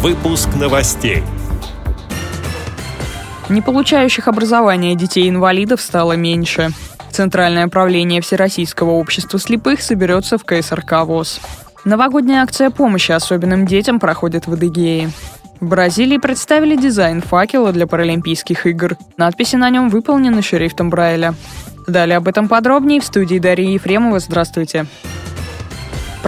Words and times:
Выпуск 0.00 0.50
новостей. 0.54 1.24
Не 3.48 3.60
получающих 3.60 4.28
образования 4.28 4.94
детей-инвалидов 4.94 5.80
стало 5.80 6.12
меньше. 6.12 6.70
Центральное 7.10 7.66
правление 7.66 8.20
Всероссийского 8.20 8.92
общества 8.92 9.40
слепых 9.40 9.82
соберется 9.82 10.38
в 10.38 10.44
КСРК 10.44 11.04
ВОЗ. 11.04 11.40
Новогодняя 11.84 12.44
акция 12.44 12.70
помощи 12.70 13.10
особенным 13.10 13.66
детям 13.66 13.98
проходит 13.98 14.46
в 14.46 14.52
Адыгее. 14.52 15.10
В 15.58 15.66
Бразилии 15.66 16.18
представили 16.18 16.76
дизайн 16.76 17.20
факела 17.20 17.72
для 17.72 17.88
Паралимпийских 17.88 18.66
игр. 18.66 18.96
Надписи 19.16 19.56
на 19.56 19.68
нем 19.68 19.88
выполнены 19.88 20.42
шрифтом 20.42 20.90
Брайля. 20.90 21.34
Далее 21.88 22.18
об 22.18 22.28
этом 22.28 22.46
подробнее 22.46 23.00
в 23.00 23.04
студии 23.04 23.40
Дарьи 23.40 23.72
Ефремова. 23.72 24.20
Здравствуйте. 24.20 24.86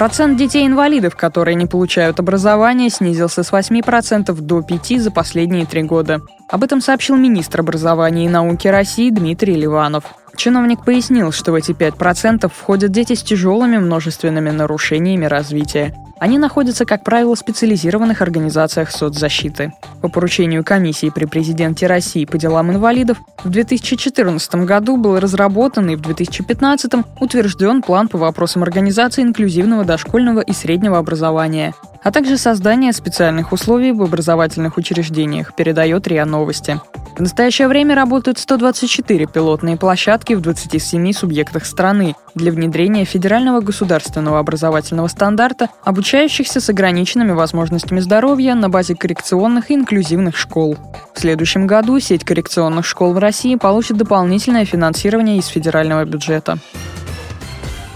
Процент 0.00 0.38
детей-инвалидов, 0.38 1.14
которые 1.14 1.54
не 1.56 1.66
получают 1.66 2.20
образование, 2.20 2.88
снизился 2.88 3.42
с 3.42 3.52
8% 3.52 4.32
до 4.32 4.60
5% 4.60 4.98
за 4.98 5.10
последние 5.10 5.66
три 5.66 5.82
года. 5.82 6.22
Об 6.48 6.64
этом 6.64 6.80
сообщил 6.80 7.16
министр 7.16 7.60
образования 7.60 8.24
и 8.24 8.28
науки 8.30 8.66
России 8.66 9.10
Дмитрий 9.10 9.56
Ливанов. 9.56 10.04
Чиновник 10.36 10.84
пояснил, 10.84 11.32
что 11.32 11.52
в 11.52 11.54
эти 11.54 11.72
5% 11.72 12.48
входят 12.48 12.92
дети 12.92 13.14
с 13.14 13.22
тяжелыми 13.22 13.78
множественными 13.78 14.50
нарушениями 14.50 15.26
развития. 15.26 15.94
Они 16.20 16.38
находятся, 16.38 16.84
как 16.84 17.02
правило, 17.02 17.34
в 17.34 17.38
специализированных 17.38 18.20
организациях 18.20 18.90
соцзащиты. 18.90 19.72
По 20.02 20.08
поручению 20.08 20.62
комиссии 20.62 21.08
при 21.08 21.24
президенте 21.24 21.86
России 21.86 22.26
по 22.26 22.36
делам 22.36 22.70
инвалидов 22.70 23.16
в 23.42 23.48
2014 23.48 24.54
году 24.66 24.98
был 24.98 25.18
разработан 25.18 25.88
и 25.88 25.96
в 25.96 26.02
2015 26.02 26.92
утвержден 27.20 27.80
план 27.80 28.08
по 28.08 28.18
вопросам 28.18 28.62
организации 28.62 29.22
инклюзивного 29.22 29.84
дошкольного 29.84 30.40
и 30.40 30.52
среднего 30.52 30.98
образования, 30.98 31.74
а 32.02 32.12
также 32.12 32.36
создание 32.36 32.92
специальных 32.92 33.52
условий 33.52 33.92
в 33.92 34.02
образовательных 34.02 34.76
учреждениях, 34.76 35.54
передает 35.54 36.06
РИА 36.06 36.26
Новости. 36.26 36.80
В 37.20 37.22
настоящее 37.22 37.68
время 37.68 37.94
работают 37.94 38.38
124 38.38 39.26
пилотные 39.26 39.76
площадки 39.76 40.32
в 40.32 40.40
27 40.40 41.12
субъектах 41.12 41.66
страны 41.66 42.16
для 42.34 42.50
внедрения 42.50 43.04
федерального 43.04 43.60
государственного 43.60 44.38
образовательного 44.38 45.06
стандарта, 45.08 45.68
обучающихся 45.84 46.62
с 46.62 46.70
ограниченными 46.70 47.32
возможностями 47.32 48.00
здоровья 48.00 48.54
на 48.54 48.70
базе 48.70 48.94
коррекционных 48.94 49.70
и 49.70 49.74
инклюзивных 49.74 50.34
школ. 50.34 50.78
В 51.14 51.20
следующем 51.20 51.66
году 51.66 52.00
сеть 52.00 52.24
коррекционных 52.24 52.86
школ 52.86 53.12
в 53.12 53.18
России 53.18 53.56
получит 53.56 53.98
дополнительное 53.98 54.64
финансирование 54.64 55.36
из 55.36 55.46
федерального 55.48 56.06
бюджета. 56.06 56.56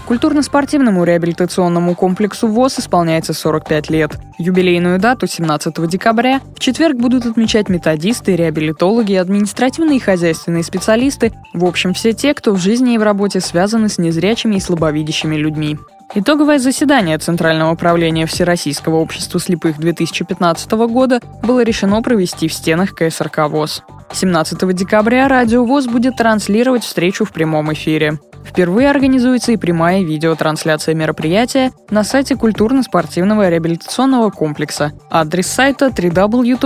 Культурно-спортивному 0.05 1.03
реабилитационному 1.03 1.95
комплексу 1.95 2.47
ВОЗ 2.47 2.79
исполняется 2.79 3.33
45 3.33 3.89
лет. 3.89 4.17
Юбилейную 4.37 4.99
дату 4.99 5.25
17 5.25 5.87
декабря 5.89 6.41
в 6.55 6.59
четверг 6.59 6.97
будут 6.97 7.25
отмечать 7.25 7.69
методисты, 7.69 8.35
реабилитологи, 8.35 9.13
административные 9.13 9.97
и 9.97 10.01
хозяйственные 10.01 10.63
специалисты, 10.63 11.33
в 11.53 11.65
общем, 11.65 11.93
все 11.93 12.13
те, 12.13 12.35
кто 12.35 12.53
в 12.53 12.59
жизни 12.59 12.93
и 12.93 12.97
в 12.99 13.03
работе 13.03 13.39
связаны 13.39 13.89
с 13.89 13.97
незрячими 13.97 14.57
и 14.57 14.59
слабовидящими 14.59 15.35
людьми. 15.35 15.79
Итоговое 16.13 16.59
заседание 16.59 17.17
Центрального 17.17 17.73
управления 17.73 18.27
Всероссийского 18.27 18.97
общества 18.97 19.39
слепых 19.39 19.79
2015 19.79 20.71
года 20.71 21.19
было 21.41 21.63
решено 21.63 22.03
провести 22.03 22.47
в 22.47 22.53
стенах 22.53 22.93
КСРК 22.93 23.49
ВОЗ. 23.49 23.83
17 24.13 24.75
декабря 24.75 25.27
Радио 25.27 25.65
ВОЗ 25.65 25.87
будет 25.87 26.15
транслировать 26.15 26.83
встречу 26.83 27.25
в 27.25 27.31
прямом 27.31 27.73
эфире. 27.73 28.19
Впервые 28.45 28.89
организуется 28.89 29.51
и 29.51 29.57
прямая 29.57 30.03
видеотрансляция 30.03 30.93
мероприятия 30.95 31.71
на 31.89 32.03
сайте 32.03 32.35
культурно-спортивного 32.35 33.49
реабилитационного 33.49 34.29
комплекса. 34.29 34.91
Адрес 35.09 35.47
сайта 35.47 35.87
www.ksrk.ru. 35.87 36.57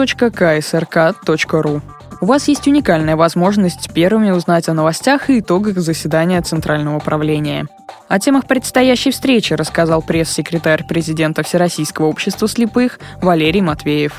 У 2.21 2.25
вас 2.25 2.49
есть 2.49 2.67
уникальная 2.67 3.15
возможность 3.15 3.93
первыми 3.93 4.31
узнать 4.31 4.67
о 4.67 4.73
новостях 4.73 5.29
и 5.29 5.39
итогах 5.39 5.75
заседания 5.77 6.41
Центрального 6.41 6.97
управления. 6.97 7.67
О 8.09 8.19
темах 8.19 8.45
предстоящей 8.45 9.11
встречи 9.11 9.53
рассказал 9.53 10.01
пресс-секретарь 10.01 10.85
президента 10.85 11.43
Всероссийского 11.43 12.07
общества 12.07 12.49
слепых 12.49 12.99
Валерий 13.21 13.61
Матвеев 13.61 14.13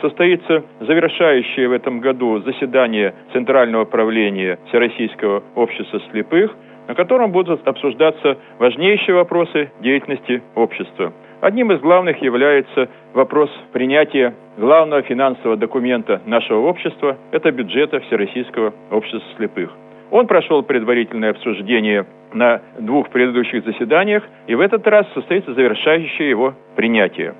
состоится 0.00 0.64
завершающее 0.80 1.68
в 1.68 1.72
этом 1.72 2.00
году 2.00 2.42
заседание 2.42 3.14
Центрального 3.32 3.84
правления 3.84 4.58
Всероссийского 4.66 5.44
общества 5.54 6.00
слепых– 6.10 6.50
на 6.88 6.94
котором 6.94 7.32
будут 7.32 7.66
обсуждаться 7.66 8.38
важнейшие 8.58 9.14
вопросы 9.14 9.70
деятельности 9.80 10.42
общества. 10.54 11.12
Одним 11.40 11.72
из 11.72 11.80
главных 11.80 12.22
является 12.22 12.88
вопрос 13.14 13.50
принятия 13.72 14.34
главного 14.56 15.02
финансового 15.02 15.56
документа 15.56 16.20
нашего 16.24 16.60
общества– 16.66 17.16
это 17.32 17.50
бюджета 17.50 18.00
Всероссийского 18.00 18.72
общества 18.90 19.22
слепых. 19.36 19.70
Он 20.12 20.26
прошел 20.26 20.62
предварительное 20.62 21.30
обсуждение 21.30 22.06
на 22.34 22.60
двух 22.78 23.08
предыдущих 23.08 23.64
заседаниях, 23.64 24.22
и 24.46 24.54
в 24.54 24.60
этот 24.60 24.86
раз 24.86 25.06
состоится 25.14 25.54
завершающее 25.54 26.28
его 26.28 26.54
принятие. 26.76 27.34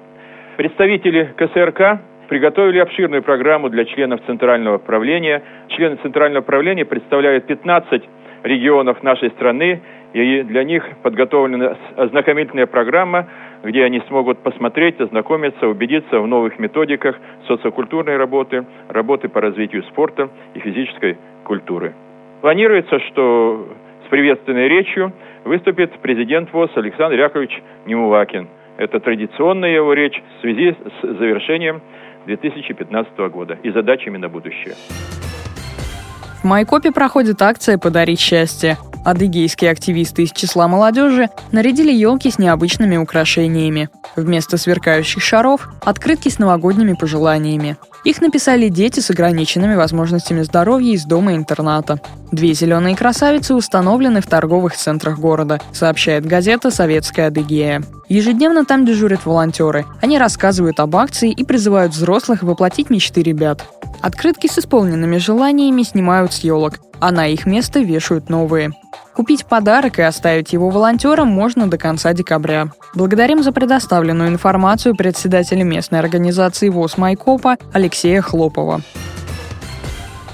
Представители 0.57 1.33
КСРК 1.37 2.01
приготовили 2.29 2.79
обширную 2.79 3.23
программу 3.23 3.69
для 3.69 3.85
членов 3.85 4.21
Центрального 4.27 4.79
правления. 4.79 5.43
Члены 5.69 5.97
Центрального 5.97 6.43
правления 6.43 6.87
представляют 6.87 7.47
15 7.47 8.03
регионов 8.43 9.03
нашей 9.03 9.31
страны, 9.31 9.81
и 10.13 10.43
для 10.43 10.65
них 10.65 10.85
подготовлена 11.03 11.77
ознакомительная 11.97 12.67
программа, 12.67 13.29
где 13.63 13.85
они 13.85 14.01
смогут 14.09 14.39
посмотреть, 14.39 15.01
ознакомиться, 15.01 15.69
убедиться 15.69 16.21
в 16.21 16.27
новых 16.27 16.59
методиках 16.59 17.17
социокультурной 17.47 18.17
работы, 18.17 18.67
работы 18.89 19.29
по 19.29 19.41
развитию 19.41 19.83
спорта 19.85 20.29
и 20.55 20.59
физической 20.59 21.17
культуры. 21.45 21.95
Планируется, 22.41 22.99
что 23.01 23.69
с 24.05 24.09
приветственной 24.11 24.69
речью 24.69 25.13
выступит 25.45 25.93
президент 26.01 26.53
ВОЗ 26.53 26.71
Александр 26.75 27.19
Яковлевич 27.19 27.63
Немувакин. 27.87 28.49
Это 28.77 29.01
традиционная 29.01 29.75
его 29.75 29.93
речь 29.93 30.21
в 30.39 30.41
связи 30.41 30.75
с 30.75 31.07
завершением 31.19 31.81
2015 32.27 33.19
года 33.31 33.59
и 33.63 33.71
задачами 33.71 34.17
на 34.17 34.29
будущее. 34.29 34.75
В 36.43 36.45
Майкопе 36.45 36.91
проходит 36.91 37.41
акция 37.41 37.79
«Подарить 37.79 38.19
счастье». 38.19 38.77
Адыгейские 39.05 39.71
активисты 39.71 40.25
из 40.25 40.33
числа 40.33 40.67
молодежи 40.67 41.29
нарядили 41.53 41.93
елки 41.93 42.33
с 42.33 42.39
необычными 42.39 42.97
украшениями. 42.97 43.89
Вместо 44.17 44.57
сверкающих 44.57 45.23
шаров– 45.23 45.69
открытки 45.85 46.29
с 46.29 46.41
новогодними 46.41 46.95
пожеланиями. 46.95 47.77
Их 48.05 48.21
написали 48.21 48.69
дети 48.69 48.99
с 48.99 49.11
ограниченными 49.11 49.77
возможностями 49.77 50.43
здоровья 50.43 50.93
из 50.93 51.05
дома-интерната. 51.05 52.01
Две 52.33 52.55
зеленые 52.55 52.97
красавицы 52.97 53.55
установлены 53.55 54.21
в 54.21 54.27
торговых 54.27 54.77
центрах 54.77 55.21
города, 55.21 55.61
сообщает 55.73 56.27
газета 56.27 56.73
«Советская 56.73 57.29
Адыгея». 57.29 57.83
Ежедневно 58.09 58.65
там 58.65 58.85
дежурят 58.85 59.27
волонтеры. 59.27 59.87
Они 60.01 60.19
рассказывают 60.19 60.81
об 60.81 60.97
акции 60.97 61.31
и 61.31 61.45
призывают 61.45 61.93
взрослых 61.93 62.43
воплотить 62.43 62.91
мечты 62.91 63.23
ребят. 63.23 63.65
Открытки 64.03 64.49
с 64.49 64.59
исполненными 64.59 65.17
желаниями 65.19 65.85
снимают 65.85 66.33
с 66.33 66.41
елок, 66.41 66.81
а 66.99 67.13
на 67.13 67.29
их 67.29 67.47
место 67.47 67.79
вешают 67.79 68.29
новые. 68.29 68.73
Купить 69.15 69.47
подарок 69.47 70.01
и 70.01 70.03
оставить 70.03 70.53
его 70.53 70.71
волонтерам 70.71 71.29
можно 71.29 71.69
до 71.69 71.79
конца 71.79 72.13
декабря. 72.13 72.73
Благодарим 72.97 73.45
за 73.45 73.53
предоставленную 73.53 74.31
информацию 74.31 74.97
председателя 74.97 75.63
местной 75.63 76.01
организации 76.01 76.69
ВОЗ 76.69 76.99
Майкопа 76.99 77.57
Алексея 77.73 78.23
Хлопова. 78.23 78.81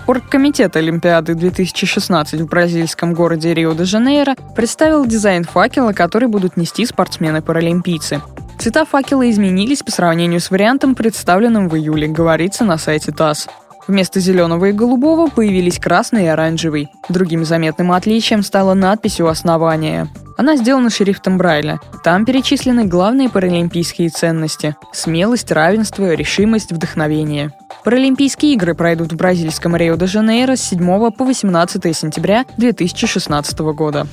Оргкомитет 0.06 0.75
Олимпиады 0.75 1.35
2016 1.35 2.41
в 2.41 2.47
бразильском 2.47 3.12
городе 3.12 3.53
Рио-де-Жанейро 3.53 4.37
представил 4.56 5.05
дизайн 5.05 5.45
факела, 5.45 5.93
который 5.93 6.29
будут 6.29 6.56
нести 6.56 6.87
спортсмены-паралимпийцы. 6.87 8.23
Цвета 8.59 8.85
факела 8.85 9.31
изменились 9.31 9.85
по 9.85 9.93
сравнению 9.93 10.41
с 10.41 10.51
вариантом, 10.51 10.97
представленным 10.97 11.69
в 11.69 11.77
июле, 11.77 12.09
говорится 12.09 12.65
на 12.65 12.77
сайте 12.77 13.12
ТАСС. 13.12 13.47
Вместо 13.87 14.19
зеленого 14.19 14.67
и 14.67 14.73
голубого 14.73 15.29
появились 15.29 15.79
красный 15.79 16.25
и 16.25 16.27
оранжевый. 16.29 16.88
Другим 17.09 17.44
заметным 17.44 17.93
отличием 17.93 18.43
стала 18.43 18.75
надпись 18.75 19.21
у 19.21 19.27
основания. 19.27 20.09
Она 20.38 20.56
сделана 20.56 20.88
шрифтом 20.88 21.37
Брайля. 21.37 21.81
Там 22.05 22.25
перечислены 22.25 22.85
главные 22.85 23.29
паралимпийские 23.29 24.08
ценности– 24.08 24.76
смелость, 24.93 25.50
равенство, 25.50 26.14
решимость, 26.14 26.70
вдохновение. 26.70 27.52
Паралимпийские 27.85 28.52
игры 28.55 28.76
пройдут 28.76 29.12
в 29.12 29.17
бразильском 29.17 29.75
Рио-де-Жанейро 29.75 30.55
с 30.55 30.61
7 30.61 31.11
по 31.11 31.25
18 31.25 31.96
сентября 31.96 32.44
2016 32.56 33.58
года. 33.58 34.06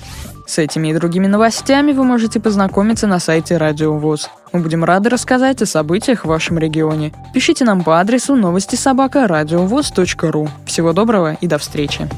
С 0.48 0.58
этими 0.58 0.88
и 0.88 0.94
другими 0.96 1.28
новостями 1.28 1.92
вы 1.92 2.04
можете 2.04 2.40
познакомиться 2.40 3.06
на 3.06 3.20
сайте 3.20 3.58
Радио 3.58 3.96
ВОЗ. 3.96 4.32
Мы 4.52 4.62
будем 4.62 4.84
рады 4.84 5.10
рассказать 5.10 5.62
о 5.62 5.68
событиях 5.68 6.26
в 6.26 6.28
вашем 6.28 6.58
регионе. 6.58 7.14
Пишите 7.36 7.66
нам 7.66 7.84
по 7.84 8.00
адресу 8.00 8.36
новости 8.36 8.76
собака 8.76 9.28
ру. 9.28 10.50
Всего 10.66 10.92
доброго 10.92 11.38
и 11.40 11.46
до 11.46 11.60
встречи. 11.60 12.10